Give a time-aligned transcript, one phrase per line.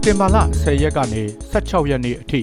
[0.00, 2.40] က်တင်ဘာလ10ရက်ကနေ16ရက်နေ့အထိ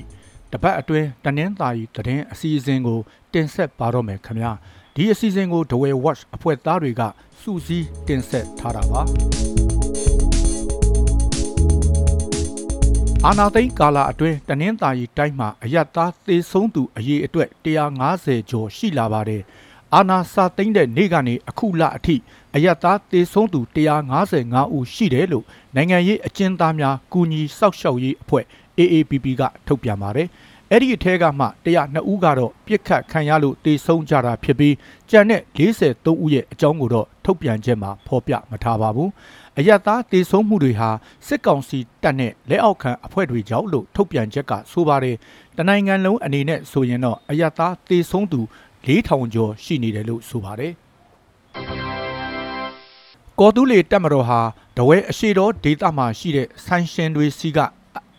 [0.51, 2.99] တပတ်အတွင်းတနင်္သာရီသတင်းအစီအစဉ်ကို
[3.33, 4.51] တင်ဆက်ပါတော့မယ်ခင်ဗျာ
[4.96, 7.01] ဒီအစီအစဉ်ကို The Way Watch အဖွဲ့သားတွေက
[7.41, 9.01] စူးစီးတင်ဆက်ထားတာပါ
[13.26, 17.49] အာနာသိန်းကာလာအတွင်းတနင်္သာရီတိုင်းမှာအယက်သားသေဆုံးသူအရေအတွက်
[17.95, 19.41] 150ကျော်ရှိလာပါတယ်
[19.96, 22.16] အာနာစာသိန်းတဲ့နေ့ကနေအခုလအထိ
[22.55, 23.59] အယက်သားသေဆုံးသူ
[24.18, 28.46] 155ဦးရှိတယ်လို့နိုင်ငံရေးအကျဉ်းသားများကူညီစောက်ရှောက်ရေးအဖွဲ့
[28.80, 30.27] AAPP ကထုတ်ပြန်ပါတယ်။
[30.72, 34.76] အဲ့ဒီအထက်ကမှ102ဦးကတော့ပြစ်ခတ်ခံရလို့သေဆုံးကြတာဖြစ်ပြီး
[35.10, 39.10] ကြံတဲ့43ဦးရဲ့အကြောင်းကိုတော့ထုတ်ပြန်ချက်မှာဖော်ပြမထားပါဘူး။
[39.58, 40.90] အယက်သားသေဆုံးမှုတွေဟာ
[41.27, 45.16] စစ်ကောင်စီတပ်နဲ့လက်အောက်ခံအဖွဲ့တွေကြောင့်လို့ထုတ်ပြန်ချက်ကဆိုပါတယ်။
[45.58, 48.41] တနိုင်ငံလုံးအနေနဲ့ဆိုရင်တော့အယက်သားသေဆုံးသူ
[48.88, 50.74] 4000ကျော်ရှိနေတယ်လို့ဆိုပါတယ်။
[53.40, 54.40] ကော်တူးလေတက်မတော်ဟာ
[54.77, 57.60] တဝဲအရှိတော်ဒေတာမှာရှိတဲ့ဆိုင်ရှင်တွေစီက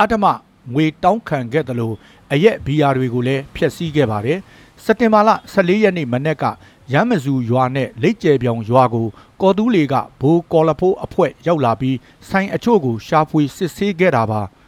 [0.00, 0.24] အတ္တမ
[0.72, 1.94] ငွေတောင်းခံခဲ့တယ်လို့
[2.32, 4.38] အရက်ဘီယာတွေကိုလည်းဖျက်ဆီးခဲ့ပါတယ်။
[4.84, 6.44] စက်တင်ဘာလ14ရက်နေ့မနေ့က
[6.92, 9.06] ရမ်းမဇူရွာနဲ့လိတ်ကျဲပြောင်ရွာကို
[9.40, 11.96] ကော်တူးလေကဘိုးကော်လဖိုးအဖွဲ့ရောက်လာပြီး
[12.28, 14.42] ဆိုင်အချို့ကိုရှာဖွေစစ်ဆေးခဲ့တာပါ။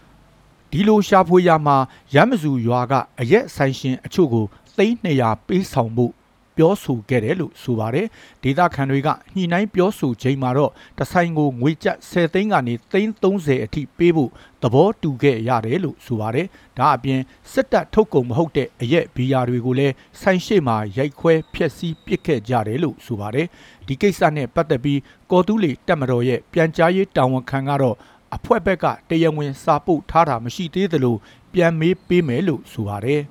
[0.71, 1.77] ဒီလိုရှာဖွေရမှာ
[2.15, 4.45] ရမ်းမဇူရွာကအရက်ဆိုင်ရှင်အချို့ကို
[4.81, 6.13] သိန်း200ပေးဆောင်ဖို့
[6.57, 8.07] ပြောဆိုခဲ့တယ်လို့ဆိုပါတယ်
[8.43, 14.31] ဒေတာခန်တွေကညှိနှိုင်းပြောဆိုချိန်မှာတော့တဆိုင်ကိုငွေကျပ်10သိန်းကနေသိန်း30အထိပေးဖို့
[14.63, 16.47] သဘောတူခဲ့ရတယ်လို့ဆိုပါတယ်
[16.79, 17.21] ဒါအပြင်
[17.53, 23.47] စစ်တပ်ထုတ်ကုန်မဟုတ်တဲ့အရက်ဘီယာတွေကိုလည်းဆိုင်ရှိမှာရိုက်ခွဲဖျက်ဆီးပစ်ခဲ့ကြတယ်လို့ဆိုပါတယ်
[23.87, 25.01] ဒီကိစ္စနဲ့ပတ်သက်ပြီး
[25.31, 27.97] ကော်တူးလီတက်မတော်ရဲ့ပြန်ကြားရေးတာဝန်ခံကတော့
[28.37, 31.17] အဖွဲ့ဘက်ကတရားဝင်စာပုတ်ထားတာမရှိသေးသလို
[31.53, 33.23] ပြန်မေးပေးမယ်လို့ဆိုပါတယ်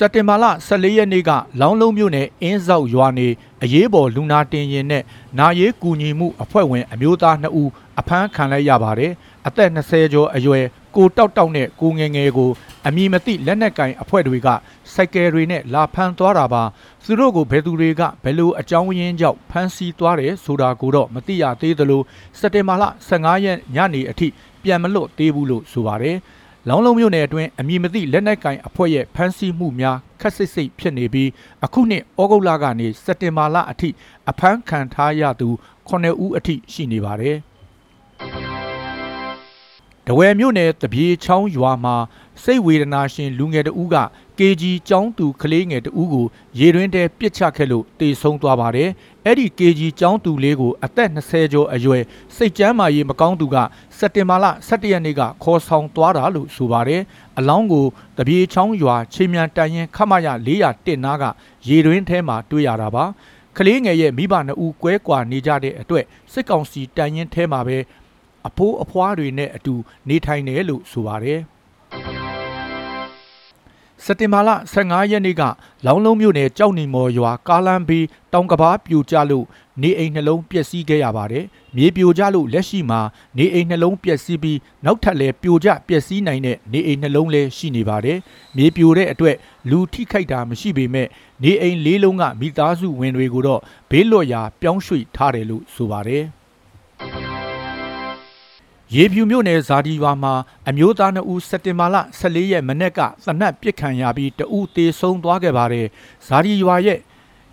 [0.00, 3.28] စက်တင်ဘာလ14ရက်နေ့ကလောင်းလုံးမြို့နယ်အင်းဆောက်ရွာနေ
[3.62, 5.02] အရေးပေါ်လူနာတင်ရင်နဲ့
[5.38, 7.70] နာရေးကူညီမှုအဖွဲ့ဝင်အမျိုးသား2ဦး
[8.00, 9.12] အဖမ်းခံလိုက်ရပါတယ်။
[9.46, 10.64] အသက်20ကျော်အရွယ်
[10.96, 12.50] ကိုတောက်တောက်နဲ့ကိုငယ်ငယ်ကို
[12.86, 14.48] အမည်မသိလက်နက်ကင်အဖွဲ့တွေက
[14.94, 16.62] စိုက်ကယ်တွေနဲ့လာဖမ်းသွားတာပါ။
[17.04, 22.02] သူတို့ကိုဘယ်သူတွေကဘယ်လိုအကြောင်းရင်းကြောင့်ဖမ်းဆီးသွားတယ်ဆိုတာကိုတော့မသိရသေးသလို
[22.38, 24.28] စက်တင်ဘာလ15ရက်ညနေအထိ
[24.62, 26.18] ပြန်မလွတ်သေးဘူးလို့ဆိုပါတယ်။
[26.68, 31.30] လောင်းလုံးမြို့နယ်အတွင်းအမည်မသိလက်နက်ကင်အဖွဲ့ရဲ့ဖမ်းဆီးမှုများခက်ဆစ်စိတ်ဖြစ်နေပြီး
[31.64, 33.88] အခုနှစ်ဩဂုတ်လကနေစက်တင်ဘာလအထိ
[34.30, 35.48] အဖမ်းခံထားရသူ
[35.88, 37.36] 9ဦးအထိရှိနေပါတယ်
[40.10, 41.96] တဝယ်မြို့နယ်တပြေချောင်းရွာမှာ
[42.42, 43.96] စိတ်ဝေဒနာရှင်လူငယ်တဦးက
[44.38, 46.26] KG ကျောင်းသူကလေးငယ်တဦးကို
[46.58, 48.90] ရေတွင်းထဲပစ်ချခဲ့လို့တေဆုံးသွားပါတယ်။
[49.24, 52.02] အဲ့ဒီ KG ကျောင်းသူလေးကိုအသက်20ကျော်အရွယ်
[52.36, 53.56] စိတ်ကြမ်းမာရေးမကောင်းသူက
[53.98, 57.02] စက်တင်ဘာလ17ရက်နေ့ကခေါ်ဆောင်သွားတာလို့ဆိုပါတယ်။
[57.38, 57.86] အလောင်းကို
[58.18, 61.24] တပြေချောင်းရွာချိန်မြန်တန်ရင်ခမရ401နားက
[61.68, 63.04] ရေတွင်းထဲမှာတွေ့ရတာပါ။
[63.56, 67.78] ကလေးငယ်ရဲ့မိဘနှစ်ဦးကွဲကွာနေကြတဲ့အတွက်စစ်ကောင်စီတန်ရင်ထဲမှာပဲ
[68.46, 69.74] အဖိုးအဖွားတွေနဲ့အတူ
[70.08, 71.40] နေထိုင်တယ်လို့ဆိုပါတယ်။
[74.04, 75.42] စက်တင်ဘာလ15ရက်နေ့က
[75.86, 78.00] လောင်းလုံးမြို့နယ်ကြောက်နီမော်ရွာကားလန်ဘီ
[78.32, 79.46] တောင်ကဘာပြိုကျလို့
[79.82, 81.44] နေအိမ်နှလုံးပျက်စီးခဲ့ရပါတယ်။
[81.76, 83.00] မြေပြိုကျလို့လက်ရှိမှာ
[83.38, 88.18] နေအိမ်နှလုံးပျက်စီးပြီးနောက်ထပ်လည်းပြိုကျပျက်စီးနိုင်တဲ့နေအိမ်နှလုံးလည်းရှိနေပါတယ်။
[88.56, 89.36] မြေပြိုတဲ့အတွက်
[89.70, 91.08] လူထိခိုက်တာမရှိပေမဲ့
[91.42, 93.60] နေအိမ်လေးလုံးကမိသားစုဝင်တွေကိုတော့
[93.90, 96.24] ဘေးလွတ်ရာပြောင်းရွှေ့ထားတယ်လို့ဆိုပါတယ်။
[98.94, 100.34] ရေဖြူမြို့နယ်ဇာဒီရွာမှာ
[100.68, 105.86] အမျိုးသား2ဦးစက်တင်ဘာလ14ရက်မနေ့ကသနတ်ပစ်ခံရပြီးတဦးသေဆုံးသွားခဲ့ပါတယ်။
[106.26, 106.98] ဇာဒီရွာရဲ့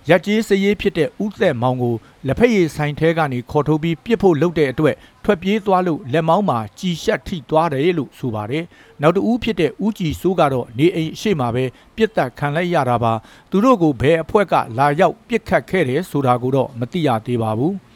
[0.10, 1.96] ရက်ကြီးစရေးဖြစ်တဲ့ဦးသက်မောင်ကို
[2.28, 8.64] လက်ဖက်ရည်ဆိုင်ထဲကနေခေါ်ထုတ်ပြီးပြစ်ဖို့လုပ်တဲ့အတွက်ထွက်ပြေးသွားလို့လက်မောင်းမှာကြီးရှက်ထိသွားတယ်လို့ဆိုပါတယ်။
[9.02, 11.66] နောက်တဦးဖြစ်တဲ့ဦးကြည်စိုးကတော့နေအိမ်အရှိမှာပဲ
[11.96, 13.14] ပြစ်တက်ခံလိုက်ရတာပါ။
[13.50, 17.76] သူတို့ကိုဘယ်အဖွဲ့ကလာရောက်ပြစ်ခတ်ခဲ့တယ်ဆိုတာကိုတော့မသိရသေးပါဘူး။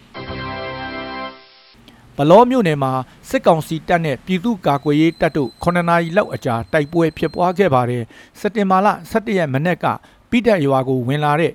[2.22, 2.94] ဘလောမြို့နယ်မှာ
[3.30, 8.03] စစ်ကောင်စီတပ်နဲ့ပြည်သူ့ကာကွယ်ရေးတပ်တို့9နာရီလောက်အကြာတိုက်ပွဲဖြစ်ပွားခဲ့ပါတယ်
[8.40, 9.85] စက်တင်ဘာလ17ရက်မနေ့က
[10.29, 11.53] ပိတက်ရွာကိုဝင်လာတဲ့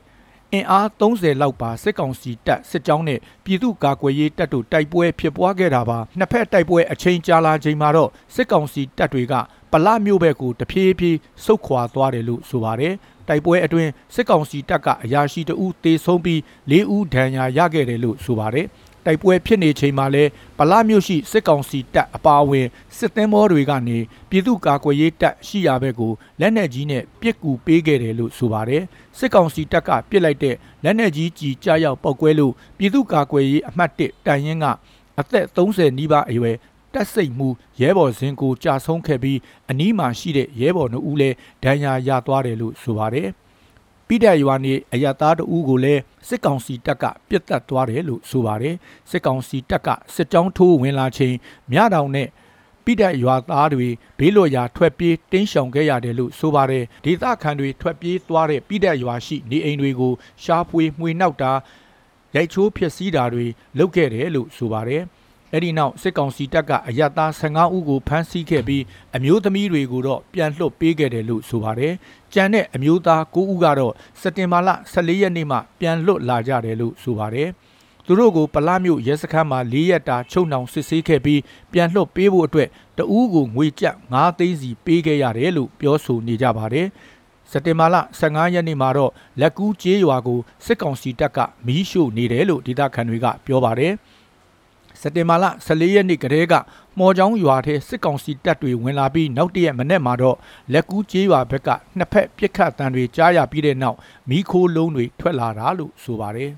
[0.52, 9.34] အင်အား30လောက်ပါစစ်ကောင်စီတပ်စစ်ကြောင်းနဲ့ပြည်သူ့ကာကွယ်ရေးတပ်တို့တိုက်ပွဲဖြစ်ပွားခဲ့တာပါနှစ်ဖက်တိုက်ပွဲအချိန်ကြာလာချိန်မှာတော့စစ်ကောင်စီတပ်တွေက
[9.72, 12.94] ပလမြို့ဘက်ကိုတဖြည်းဖြည်းဆုတ်ခွာသွားတယ်လို့ဆိုပါတယ်
[13.28, 16.40] တိုက်ပွဲအတွင်းစစ်ကောင်စီတပ်ကအရာရှိတအုပ်တေဆုံးပြီး
[16.70, 18.66] ၄ဦးဒဏ်ရာရခဲ့တယ်လို့ဆိုပါတယ်
[19.06, 20.24] တိုက်ပွဲဖြစ်နေချိန်မှာလဲ
[20.58, 22.66] ပလမြို့ရှိစစ်ကောင်စီတပ်အပါအဝင်
[22.96, 23.98] စစ်သင်းဘောတွေကနေ
[24.30, 28.82] ပြည်သူ့ကာကွယ်ရေးတပ်ရှိရာဘက်ကိုလက်နက်ကြီးနဲ့ပစ်ကူပေးခဲ့တယ်လို့ဆိုပါတယ်
[29.18, 34.66] စစ်ကောင်စီတပ်ကပစ်လိုက်တဲ့လက်နက်ကြီးကြီးကြားရောက်ပောက်ကွဲလို့ပြည်သူ့ကာကွယ်ရေးအမှတ်1တန်ရင်က
[35.20, 36.56] အသက်30နီးပါးအရွယ်
[36.94, 37.48] တက်စိတ်မှု
[37.80, 39.38] ရဲဘော်စင်ကိုကြာဆုံးခဲ့ပြီး
[39.70, 43.28] အနီးမှာရှိတဲ့ရဲဘော်နှုတ်ဦးလည်းဒဏ်ရာရသွားတယ်လို့ဆိုပါတယ်။
[44.14, 48.76] ပိတဲ့ရွာနေအရသားတဦးကိုလည်းစစ်ကောင်စီတပ်ကပြစ်တက်သွားတယ်လို့ဆိုပါတယ်
[49.10, 51.34] စစ်ကောင်စီတပ်ကစစ်ကြောင်းထိုးဝင်လာချိန်
[51.70, 52.28] မြတောင်နဲ့
[52.84, 53.88] ပိတဲ့ရွာသားတွေ
[54.18, 60.12] ဘေးလွတ်ရာထွက်ပြေးတင်းရှောင်ခဲ့ရတယ်လို့ဆိုပါတယ်ဒေသခံတွေထွက်ပြေးသွားတဲ့ပိတဲ့ရွာရှိနေအိမ်တွေကို
[60.42, 61.52] ရှားပွေမှွေနှောက်တာ
[62.36, 63.46] ရိုက်ချိုးဖျက်ဆီးတာတွေ
[63.78, 65.02] လုပ်ခဲ့တယ်လို့ဆိုပါတယ်
[65.54, 68.82] အဲ့ဒီနောက်စစ်ကောင်စီတပ်ကအရတား15ဦးကိုဖမ်းဆီးခဲ့ပြီး
[69.16, 71.92] အမျိုးသမီးတွေကိုတော့ပြန်လွှတ်ပေးခဲ့တယ်လို့ဆိုပါတယ်။
[72.34, 77.48] ကြံတဲ့အမျိုးသား9ဦးကတော့စက်တင်ဘာလ14ရက်နေ့မှပြန်လွတ်လာကြတယ်လို့ဆိုပါတယ်။
[78.06, 81.40] သူတို့ကိုပလာမျိုးရဲစခန်းမှာ၄ရက်တာချုပ်နှောင်စစ်ဆေးခဲ့ပြီး
[81.72, 82.68] ပြန်လွှတ်ပေးဖို့အတွက်
[82.98, 86.86] တဦးကိုငွေကျပ်9သိန်းစီပေးခဲ့ရတယ်လို့ပြောဆိုနေကြပါတယ်။
[87.50, 93.94] စက်တင်ဘာလ15ရက်နေ့မှာတော့လက်ကူးကျေးရွာကိုစစ်ကောင်စီတပ်ကမီးရှို့နေတယ်လို့ဒေသခံတွေကပြောပါတယ်။
[95.06, 96.54] စက်တင်ဘာလ14ရက်နေ့ကတည်းက
[96.98, 100.36] မော်ချောင်းရွာထဲစစ်ကောင်စီတပ်တွေဝင်လာပြီးနောက်တရက်မနေ့မှာတော့
[100.72, 103.98] လက်ကူးကျေးရွာဘက်ကနှစ်ဖက်ပြစ်ခတ်တံတွေကြားရပြီးတဲ့နောက်
[104.28, 106.52] မီးခိုးလုံးတွေထွက်လာတာလို့ဆိုပါတယ်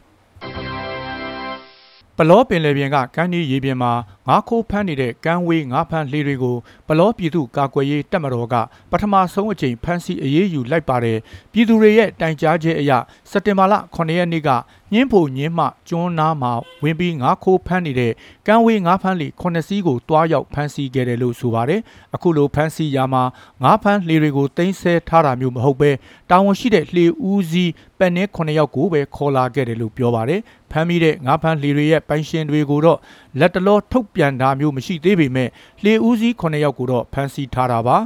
[2.19, 3.93] ပလောပင်လယ်ပြင်ကကမ်းနီးရေပြင်မှာ
[4.29, 6.57] ငါးခိုးဖမ်းနေတဲ့ကမ်းဝေးငါးဖမ်းလှေတွေကို
[6.89, 8.55] ပလောပြည်သူကာကွယ်ရေးတပ်မတော်က
[8.91, 11.19] ပထမဆုံးအကြိမ်ဖမ်းဆီးအရေးယူလိုက်ပါတယ်
[11.53, 12.93] ပြည်သူတွေရဲ့တိုင်ကြားချက်အရ
[13.31, 14.51] စက်တင်ဘာလ9ရက်နေ့က
[14.93, 16.53] ညင်းဖို့ညင်းမှကျွန်းနာမှာ
[16.83, 18.13] ဝင်ပြီးငါးခိုးဖမ်းနေတဲ့
[18.47, 21.81] ကမ်းဝေးငါးဖမ်းလှေ9စီးကိုတွားရောက်ဖမ်းဆီးခဲ့တယ်လို့ဆိုပါတယ်
[22.15, 23.23] အခုလိုဖမ်းဆီးရမှာ
[23.63, 25.91] ငါးဖမ်းလှေတွေကိုတင်ဆက်ထားတာမျိုးမဟုတ်ပဲ
[26.31, 30.41] တာဝန်ရှိတဲ့လှေဦးစီးပန်နေ9ယောက်ကိုပဲခေါ်လာခဲ့တယ်လို့ပြောပါတယ်
[30.71, 32.99] ဖမ်းမိတဲ့ငါးဖမ်းလှေတွေရဲ့ပိုင်ရှင်တွေကိုတော့
[33.41, 35.49] လက်တလောထုတ်ပြန်တာမျိုးမရှိသေးပေမဲ့
[35.85, 37.97] လှေဦးစီး9ယောက်ကိုတော့ဖမ်းဆီးထားတာပါ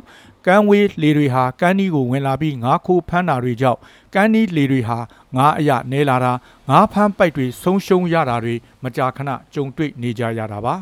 [0.46, 3.78] ကမ်းဝေးလေတွေဟာကမ်းနီးကိုဝင်လာပြီးငါးခိုးဖမ်းတာတွေကြောင့်
[4.14, 4.98] ကမ်းနီးလေတွေဟာ
[5.36, 6.32] ငါးအရနဲလာတာ
[6.68, 10.74] ငါးဖမ်းပိုက်တွေဆုံးရှုံးရတာတွေမကြာခဏကြုံတွေ့နေကြရတာပါ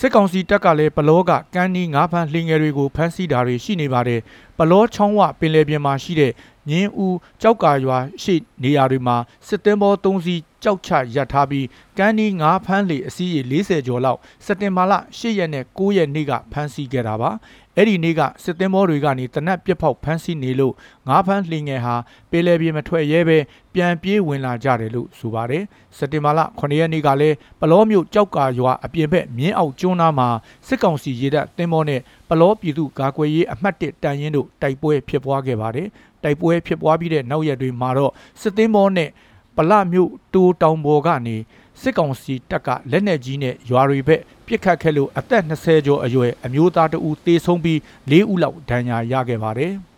[0.00, 4.20] စစ်ကောင်စီတပ်ကလည်းပလောကကမ်းနီးငါးဖမ်းလှင်ငယ်တွေကိုဖမ်းဆီးတာတွေရှိနေပါတယ်
[4.58, 6.32] ပလောချောင်းဝပင်လယ်ပြင်မှာရှိတဲ့
[6.70, 9.16] ညင်းဦးကြောက်ကာရွာရှိနေရာတွေမှာ
[9.46, 11.66] စစ်သင်းဘော၃စီးကြောက်ချရပ်ထားပြီး
[11.98, 17.30] ကမ်းနီးငါးဖမ်းလေအစီးရေ40ကျော်လောက်စက်တင်ဘာလ10ရက်နဲ့9ရက်နေ့ကဖမ်းဆီးခဲ့တာပါ
[17.76, 20.74] အဲ့ဒီနေ့ကစစ်သင်းဘောတွေကနေတနက်ပြက်ဖောက်ဖမ်းဆီးနေလို့
[21.08, 21.94] ငါးဖမ်းလှင်ငယ်ဟာ
[22.30, 23.38] ပေလေပြေမထွက်ရဲပဲ
[23.74, 25.64] ပြန်ပြေးဝင်လာကြတယ်လို့ဆိုပါတယ်
[25.96, 30.28] စက်တင်ဘာလ9ရက်နေ့ကလည်းပလောမျိုးကြောက်ကာရွာအပြင်ဘက်မြင်းအောင်ကျွန်းသားမှာ
[30.66, 35.88] စစ်ကောင်စီရေတပ်သင်းဘောနဲ့ပလောပြည်သူကာကွယ်ရေးအမှတ်1တန်ရင်တို့တိုက်ပွဲဖြစ်ပွားခဲ့ပါတယ်
[36.22, 39.10] တိုက်ပွဲဖြစ်ပွားပြီးတဲ့နောက်ရက်တွေမှာတော့စစ်သင်းဘောနဲ့
[39.56, 41.36] ပလမြို့တိုးတောင်ပေါ်ကနေ
[41.82, 47.78] စစ်ကောင်စီတပ်ကလက်နက်ကြီးနဲ့ရွာတွေဘက်ပစ်ခတ်ခဲ့လို့အသက်20ကျော်အရွယ်အမျိုးသားတဦးသေဆုံးပြီး
[48.10, 49.74] ၄ဦးလောက်ဒဏ်ရာရခဲ့ပါတယ်။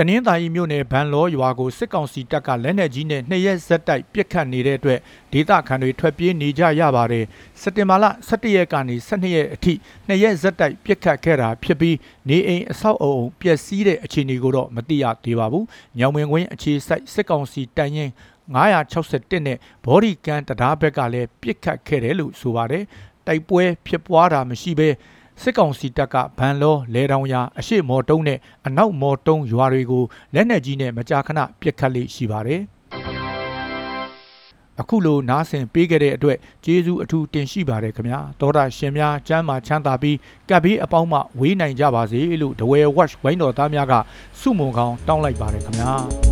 [0.00, 5.00] တနင်္သာရီမြို့နယ်ဗန်လောရွာကိုစစ်ကောင်စီတပ်ကလက်နက်ကြီးနဲ့နှစ်ရက်ဇက်တိုက်ပစ်ခတ်နေတဲ့အတွက်
[5.32, 7.24] ဒေသခံတွေထွက်ပြေးနေကြရပါတယ်။
[7.60, 9.72] စက်တင်ဘာလ17ရက်ကနေ12ရက်အထိ
[10.06, 11.96] နှစ်ရက်ဇက်တိုက်ပစ်ခတ်ခဲ့တာဖြစ်ပြီး
[12.28, 15.64] နေအိမ်အဆောက်အအုံပျက်စီးတဲ့အခြေအနေကိုတော့မသိရသေးပါဘူး။
[15.98, 18.10] ညောင်မင်ကွင်းအခြေစိုက်စစ်ကောင်စီတန်ရင်
[18.54, 22.84] 961နဲ့ဘော်ဒီကန်တရားဘက်ကလည်းပြစ်ခတ်ခဲ့တယ်လို့ဆိုပါတယ်
[23.26, 24.88] တိုက်ပွဲဖြစ်ပွားတာမရှိဘဲ
[25.42, 30.04] စစ်ကောင်စီတပ်ကဗန်လောလဲတောင်ရအရှိမော်တုံးနဲ့အနောက်မော်တုံးရွာတွေကို
[30.34, 32.62] လက်နက်ကြီးနဲ့မကြာခဏပစ်ခတ်လေးရှိပါတယ်
[34.80, 40.16] အခုလိုနားဆင်ပေးခဲ့တဲ့အတွက်ကျေးဇူးအထူးတင်ရှိပါတယ်ခင်ဗျာသောတာရှင်များကျမ်းမာချမ်းသာပြီး
[40.48, 43.94] ကပ်ပြီးအပေါင်းမှဝေးနိုင်ကြပါစေလို့ဒဝဲ watch ဝိုင်းတော်သားများက
[44.40, 46.27] စုမုံကောင်းတောင်းလိုက်ပါတယ်ခင်ဗျာ